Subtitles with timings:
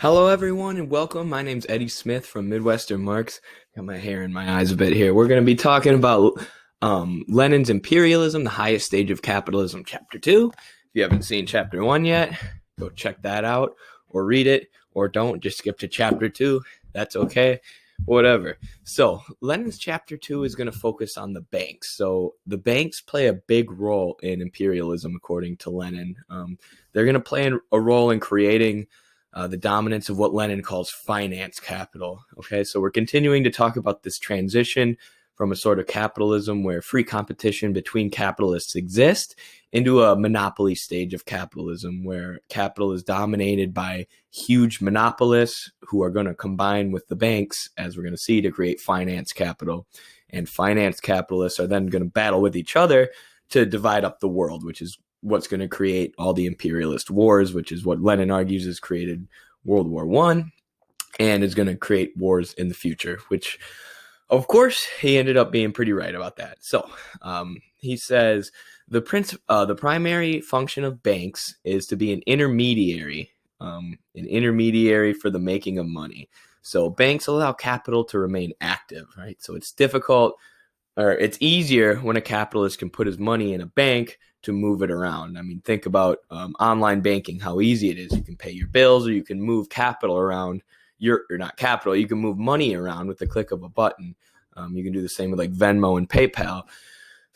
[0.00, 1.28] Hello, everyone, and welcome.
[1.28, 3.40] My name's Eddie Smith from Midwestern Marx.
[3.74, 5.12] Got my hair in my eyes a bit here.
[5.12, 6.40] We're going to be talking about
[6.80, 10.52] um, Lenin's Imperialism, the highest stage of capitalism, Chapter 2.
[10.54, 12.32] If you haven't seen Chapter 1 yet,
[12.78, 13.74] go check that out
[14.08, 15.42] or read it, or don't.
[15.42, 16.62] Just skip to Chapter 2.
[16.92, 17.58] That's okay.
[18.04, 18.56] Whatever.
[18.84, 21.96] So, Lenin's Chapter 2 is going to focus on the banks.
[21.96, 26.14] So, the banks play a big role in imperialism, according to Lenin.
[26.30, 26.56] Um,
[26.92, 28.86] they're going to play a role in creating
[29.34, 32.24] uh, the dominance of what Lenin calls finance capital.
[32.38, 34.96] Okay, so we're continuing to talk about this transition
[35.38, 39.36] from a sort of capitalism where free competition between capitalists exists
[39.72, 46.10] into a monopoly stage of capitalism where capital is dominated by huge monopolists who are
[46.10, 49.86] going to combine with the banks, as we're going to see, to create finance capital.
[50.30, 53.10] And finance capitalists are then going to battle with each other
[53.50, 57.52] to divide up the world, which is what's going to create all the imperialist wars,
[57.52, 59.26] which is what Lenin argues has created
[59.64, 60.52] World War One,
[61.18, 63.18] and is going to create wars in the future.
[63.28, 63.58] Which,
[64.30, 66.58] of course, he ended up being pretty right about that.
[66.60, 66.88] So
[67.22, 68.52] um, he says
[68.88, 73.30] the prince, uh, the primary function of banks is to be an intermediary,
[73.60, 76.28] um, an intermediary for the making of money.
[76.62, 79.40] So banks allow capital to remain active, right?
[79.42, 80.36] So it's difficult
[80.98, 84.82] or it's easier when a capitalist can put his money in a bank to move
[84.82, 85.38] it around.
[85.38, 88.12] I mean, think about um, online banking, how easy it is.
[88.12, 90.62] You can pay your bills or you can move capital around
[90.98, 94.14] You're not capital, you can move money around with the click of a button.
[94.56, 96.64] Um, you can do the same with like Venmo and PayPal.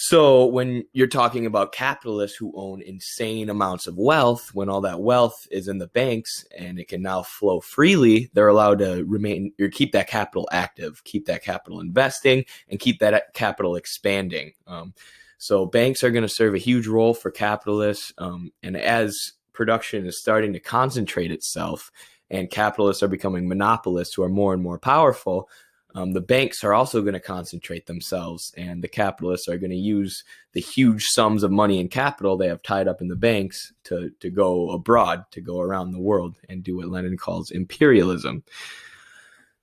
[0.00, 5.00] So when you're talking about capitalists who own insane amounts of wealth, when all that
[5.00, 9.52] wealth is in the banks and it can now flow freely, they're allowed to remain
[9.60, 14.52] or keep that capital active, keep that capital investing, and keep that capital expanding.
[14.68, 14.94] Um,
[15.38, 20.06] so banks are going to serve a huge role for capitalists, um, and as production
[20.06, 21.90] is starting to concentrate itself,
[22.30, 25.48] and capitalists are becoming monopolists who are more and more powerful,
[25.94, 29.76] um, the banks are also going to concentrate themselves, and the capitalists are going to
[29.76, 30.22] use
[30.52, 34.10] the huge sums of money and capital they have tied up in the banks to,
[34.20, 38.44] to go abroad, to go around the world and do what Lenin calls imperialism.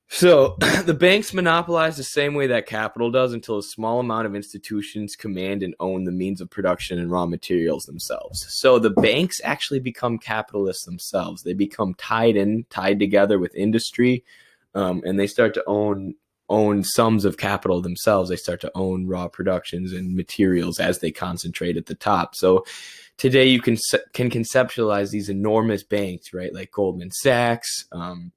[0.08, 4.36] So the banks monopolize the same way that capital does until a small amount of
[4.36, 8.46] institutions command and own the means of production and raw materials themselves.
[8.50, 11.44] So the banks actually become capitalists themselves.
[11.44, 14.24] They become tied in, tied together with industry
[14.76, 16.16] um, and they start to own
[16.48, 18.30] own sums of capital themselves.
[18.30, 22.36] They start to own raw productions and materials as they concentrate at the top.
[22.36, 22.66] So
[23.18, 23.78] today you can
[24.14, 26.54] can conceptualize these enormous banks, right?
[26.54, 28.32] Like Goldman Sachs, um,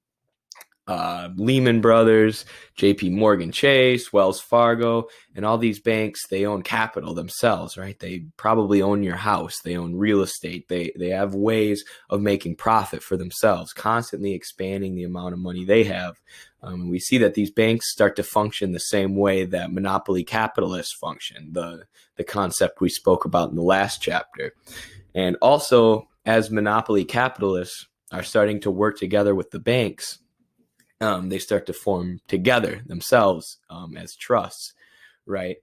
[0.88, 3.10] uh, Lehman Brothers, J.P.
[3.10, 7.98] Morgan Chase, Wells Fargo, and all these banks they own capital themselves, right?
[7.98, 12.56] They probably own your house, they own real estate, they they have ways of making
[12.56, 16.16] profit for themselves, constantly expanding the amount of money they have.
[16.62, 20.94] Um, we see that these banks start to function the same way that monopoly capitalists
[20.94, 21.84] function, the
[22.16, 24.54] the concept we spoke about in the last chapter,
[25.14, 30.20] and also as monopoly capitalists are starting to work together with the banks
[31.00, 34.74] um, they start to form together themselves um, as trusts,
[35.26, 35.56] right?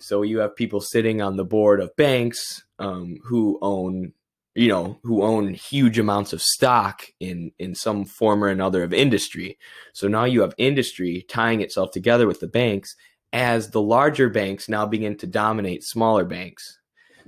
[0.00, 4.12] So you have people sitting on the board of banks um, who own,
[4.54, 8.94] you know, who own huge amounts of stock in in some form or another of
[8.94, 9.58] industry.
[9.92, 12.94] So now you have industry tying itself together with the banks
[13.32, 16.78] as the larger banks now begin to dominate smaller banks.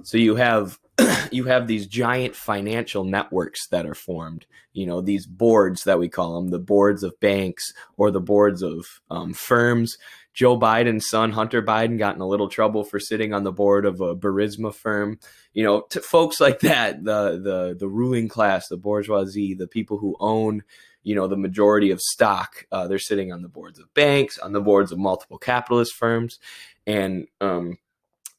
[0.02, 0.78] So you have
[1.32, 4.46] you have these giant financial networks that are formed.
[4.72, 8.62] You know, these boards that we call them, the boards of banks or the boards
[8.62, 9.96] of um, firms.
[10.32, 13.84] Joe Biden's son, Hunter Biden, got in a little trouble for sitting on the board
[13.84, 15.18] of a Burisma firm.
[15.52, 19.98] You know, to folks like that, the the the ruling class, the bourgeoisie, the people
[19.98, 20.62] who own,
[21.02, 24.52] you know, the majority of stock, uh, they're sitting on the boards of banks, on
[24.52, 26.38] the boards of multiple capitalist firms,
[26.86, 27.78] and um,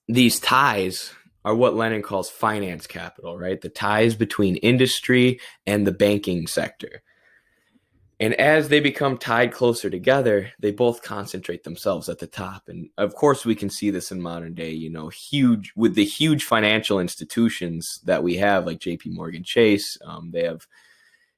[0.07, 1.13] these ties
[1.44, 3.59] are what Lenin calls finance capital, right?
[3.59, 7.02] The ties between industry and the banking sector.
[8.19, 12.69] And as they become tied closer together, they both concentrate themselves at the top.
[12.69, 16.06] And of course, we can see this in modern day, you know, huge with the
[16.06, 19.98] huge financial institutions that we have, like JP Morgan Chase.
[20.06, 20.68] Um, they have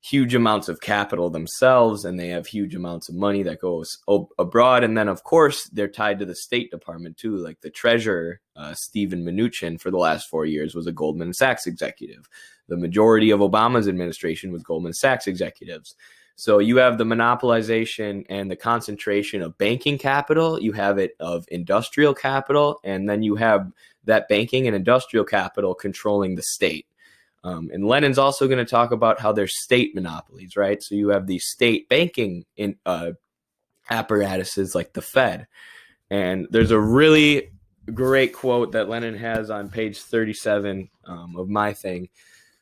[0.03, 3.99] huge amounts of capital themselves and they have huge amounts of money that goes
[4.37, 4.83] abroad.
[4.83, 7.37] And then of course they're tied to the state department too.
[7.37, 11.67] Like the treasurer uh, Steven Mnuchin for the last four years was a goldman sachs
[11.67, 12.27] executive.
[12.67, 15.95] The majority of obama's administration was goldman sachs executives.
[16.35, 20.61] So you have the monopolization and the concentration of banking capital.
[20.61, 23.71] You have it of industrial capital and then you have
[24.03, 26.87] that banking and industrial capital controlling the state
[27.43, 30.81] Um, and Lenin's also going to talk about how there's state monopolies, right?
[30.81, 33.11] So you have these state banking in uh,
[33.89, 35.47] apparatuses like the Fed.
[36.09, 37.51] And there's a really
[37.93, 42.09] great quote that Lenin has on page 37 um, of my thing,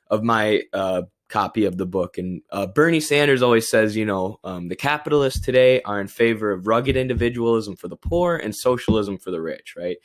[0.10, 2.18] of my uh, copy of the book.
[2.18, 6.51] And uh, Bernie Sanders always says, you know, um, the capitalists today are in favor
[6.51, 9.98] of rugged individualism for the poor and socialism for the rich, right?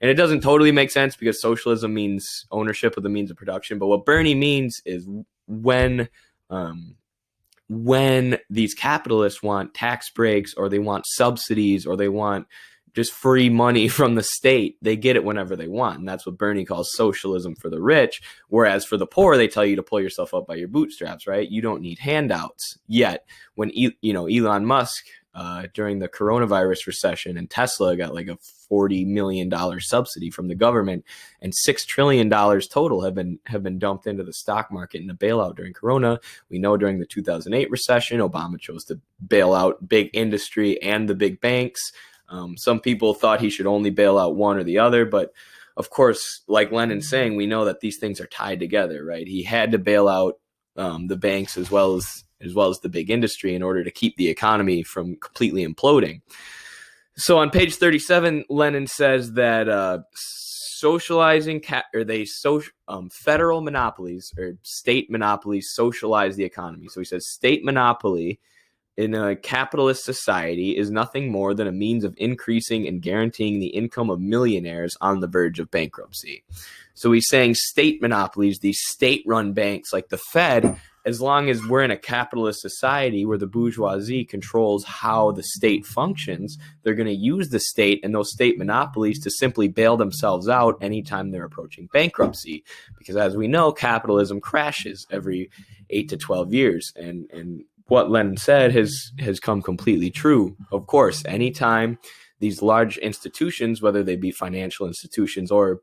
[0.00, 3.78] And it doesn't totally make sense because socialism means ownership of the means of production.
[3.78, 5.06] But what Bernie means is
[5.46, 6.08] when
[6.50, 6.96] um,
[7.68, 12.46] when these capitalists want tax breaks or they want subsidies or they want
[12.94, 14.76] just free money from the state.
[14.82, 15.98] They get it whenever they want.
[15.98, 18.20] And that's what Bernie calls socialism for the rich.
[18.48, 21.48] Whereas for the poor, they tell you to pull yourself up by your bootstraps, right?
[21.48, 22.78] You don't need handouts.
[22.86, 23.24] Yet,
[23.54, 25.04] when, you know, Elon Musk,
[25.38, 28.36] uh, during the coronavirus recession and Tesla got like a
[28.68, 29.48] $40 million
[29.78, 31.04] subsidy from the government
[31.40, 35.14] and $6 trillion total have been, have been dumped into the stock market in a
[35.14, 36.18] bailout during Corona.
[36.50, 41.14] We know during the 2008 recession, Obama chose to bail out big industry and the
[41.14, 41.92] big banks.
[42.28, 45.32] Um, some people thought he should only bail out one or the other, but
[45.76, 49.28] of course, like Lenin's saying, we know that these things are tied together, right?
[49.28, 50.40] He had to bail out
[50.76, 53.90] um, the banks as well as as well as the big industry in order to
[53.90, 56.20] keep the economy from completely imploding.
[57.16, 63.60] So on page 37, Lenin says that uh, socializing ca- or they social um, federal
[63.60, 66.86] monopolies or state monopolies socialize the economy.
[66.88, 68.38] So he says state monopoly
[68.96, 73.68] in a capitalist society is nothing more than a means of increasing and guaranteeing the
[73.68, 76.44] income of millionaires on the verge of bankruptcy.
[76.94, 81.64] So he's saying state monopolies, these state run banks like the Fed, as long as
[81.66, 87.06] we're in a capitalist society where the bourgeoisie controls how the state functions, they're going
[87.06, 91.44] to use the state and those state monopolies to simply bail themselves out anytime they're
[91.44, 92.64] approaching bankruptcy.
[92.98, 95.50] Because as we know, capitalism crashes every
[95.90, 96.92] eight to 12 years.
[96.96, 100.56] And, and what Lenin said has has come completely true.
[100.70, 101.98] Of course, anytime
[102.38, 105.80] these large institutions, whether they be financial institutions or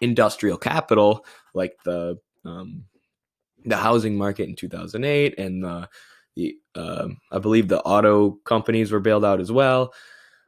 [0.00, 1.24] industrial capital,
[1.54, 2.84] like the um,
[3.64, 5.88] the housing market in 2008 and the
[6.36, 9.92] the uh, I believe the auto companies were bailed out as well.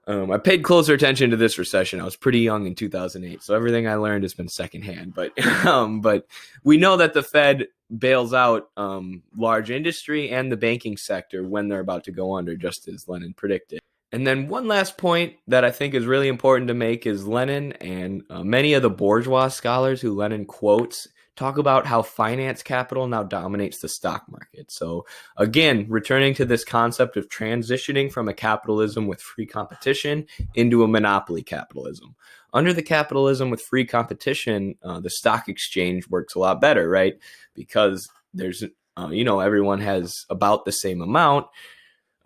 [0.07, 2.01] Um, I paid closer attention to this recession.
[2.01, 5.15] I was pretty young in 2008, so everything I learned has been secondhand.
[5.15, 6.27] But um, but
[6.65, 7.67] we know that the Fed
[7.97, 12.57] bails out um, large industry and the banking sector when they're about to go under,
[12.57, 13.81] just as Lenin predicted.
[14.13, 17.73] And then one last point that I think is really important to make is Lenin
[17.75, 21.07] and uh, many of the bourgeois scholars who Lenin quotes
[21.41, 24.71] talk about how finance capital now dominates the stock market.
[24.71, 25.07] So,
[25.39, 30.89] again, returning to this concept of transitioning from a capitalism with free competition into a
[30.89, 32.15] monopoly capitalism.
[32.53, 37.15] Under the capitalism with free competition, uh, the stock exchange works a lot better, right?
[37.55, 38.63] Because there's,
[38.99, 41.47] uh, you know, everyone has about the same amount.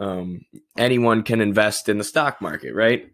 [0.01, 0.45] Um,
[0.77, 3.13] anyone can invest in the stock market, right?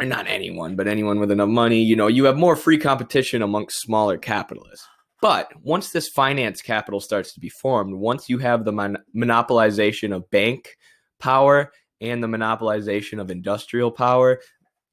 [0.00, 1.80] Or not anyone, but anyone with enough money.
[1.80, 4.88] You know, you have more free competition amongst smaller capitalists.
[5.20, 10.14] But once this finance capital starts to be formed, once you have the mon- monopolization
[10.14, 10.76] of bank
[11.18, 14.40] power and the monopolization of industrial power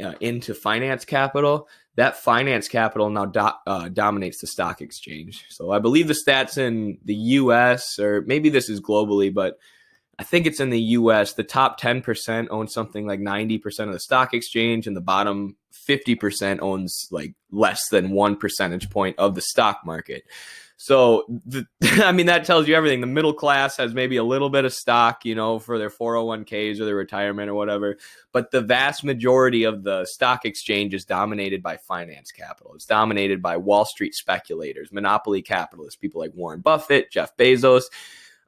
[0.03, 5.45] uh, into finance capital, that finance capital now do- uh, dominates the stock exchange.
[5.49, 9.57] So I believe the stats in the US, or maybe this is globally, but
[10.17, 13.99] I think it's in the US, the top 10% own something like 90% of the
[13.99, 19.41] stock exchange, and the bottom 50% owns like less than one percentage point of the
[19.41, 20.23] stock market.
[20.77, 21.65] So, the,
[22.03, 23.01] I mean, that tells you everything.
[23.01, 26.79] The middle class has maybe a little bit of stock, you know, for their 401ks
[26.79, 27.97] or their retirement or whatever.
[28.33, 32.73] But the vast majority of the stock exchange is dominated by finance capital.
[32.75, 37.83] It's dominated by Wall Street speculators, monopoly capitalists, people like Warren Buffett, Jeff Bezos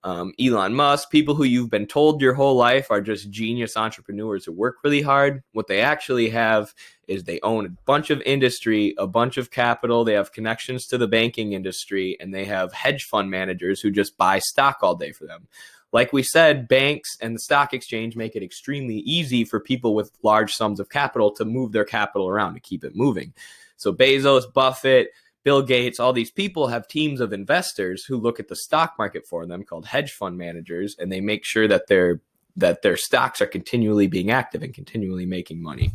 [0.03, 4.45] um, Elon Musk, people who you've been told your whole life are just genius entrepreneurs
[4.45, 5.43] who work really hard.
[5.53, 6.73] What they actually have
[7.07, 10.97] is they own a bunch of industry, a bunch of capital, they have connections to
[10.97, 15.11] the banking industry, and they have hedge fund managers who just buy stock all day
[15.11, 15.47] for them.
[15.93, 20.11] Like we said, banks and the stock exchange make it extremely easy for people with
[20.21, 23.33] large sums of capital to move their capital around to keep it moving.
[23.77, 25.11] So Bezos, Buffett,
[25.43, 29.25] Bill Gates, all these people have teams of investors who look at the stock market
[29.25, 32.21] for them called hedge fund managers and they make sure that their
[32.57, 35.93] that their stocks are continually being active and continually making money.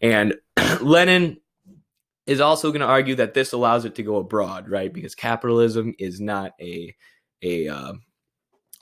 [0.00, 0.34] And
[0.80, 1.38] Lenin
[2.26, 4.92] is also going to argue that this allows it to go abroad, right?
[4.92, 6.94] Because capitalism is not a
[7.42, 7.92] a uh,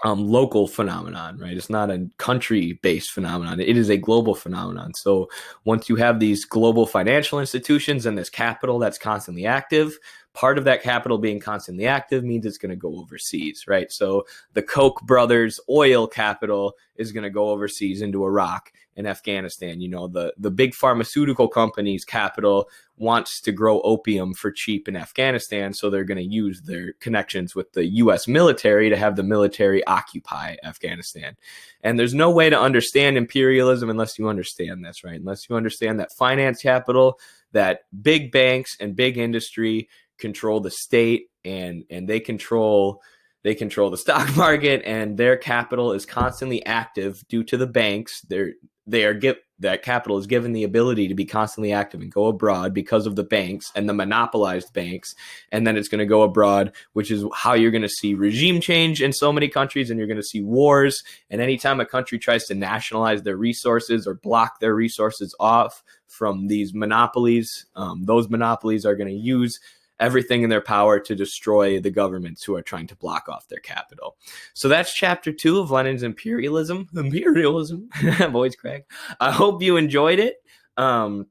[0.05, 1.57] um, local phenomenon, right?
[1.57, 3.61] It's not a country based phenomenon.
[3.61, 4.95] It is a global phenomenon.
[4.95, 5.29] So
[5.65, 9.99] once you have these global financial institutions and this capital that's constantly active,
[10.35, 13.93] part of that capital being constantly active means it's going to go overseas, right?
[13.93, 14.25] So
[14.55, 19.81] the Koch brothers oil capital is going to go overseas into Iraq and Afghanistan.
[19.81, 24.97] You know, the the big pharmaceutical companies capital wants to grow opium for cheap in
[24.97, 29.23] Afghanistan, so they're going to use their connections with the US military to have the
[29.23, 31.37] military occupy Afghanistan.
[31.83, 35.19] And there's no way to understand imperialism unless you understand this, right?
[35.19, 37.19] Unless you understand that finance capital,
[37.53, 39.89] that big banks and big industry
[40.23, 43.03] control the state and and they control
[43.43, 48.23] they control the stock market and their capital is constantly active due to the banks.
[48.23, 52.11] They're they are give that capital is given the ability to be constantly active and
[52.11, 55.15] go abroad because of the banks and the monopolized banks.
[55.53, 58.61] And then it's going to go abroad which is how you're going to see regime
[58.61, 61.05] change in so many countries and you're going to see wars.
[61.31, 66.49] And anytime a country tries to nationalize their resources or block their resources off from
[66.49, 69.59] these monopolies um, those monopolies are going to use
[70.03, 73.61] everything in their power to destroy the governments who are trying to block off their
[73.61, 74.17] capital.
[74.53, 76.89] So that's chapter two of Lenin's imperialism.
[76.95, 77.89] Imperialism,
[78.31, 78.85] voice crack.
[79.21, 80.37] I hope you enjoyed it.
[80.77, 81.29] Um,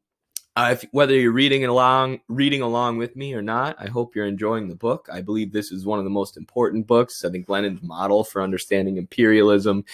[0.55, 4.25] uh, if, whether you're reading along, reading along with me or not, I hope you're
[4.25, 5.07] enjoying the book.
[5.11, 7.23] I believe this is one of the most important books.
[7.25, 9.85] I think Lenin's model for understanding imperialism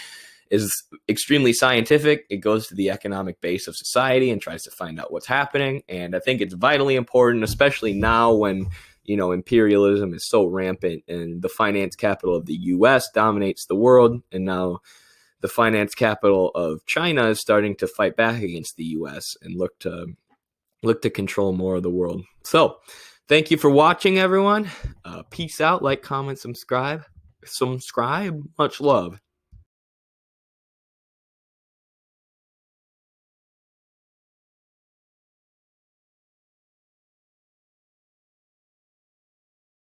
[0.52, 2.26] is extremely scientific.
[2.30, 5.84] It goes to the economic base of society and tries to find out what's happening.
[5.88, 8.68] And I think it's vitally important, especially now when
[9.04, 13.10] you know imperialism is so rampant and the finance capital of the U.S.
[13.14, 14.80] dominates the world, and now
[15.42, 19.38] the finance capital of China is starting to fight back against the U.S.
[19.42, 20.08] and look to
[20.84, 22.24] look to control more of the world.
[22.44, 22.80] So.
[23.30, 24.70] Thank you for watching, everyone.
[25.04, 25.84] Uh, peace out.
[25.84, 27.04] Like, comment, subscribe.
[27.44, 28.42] Subscribe.
[28.58, 29.20] Much love.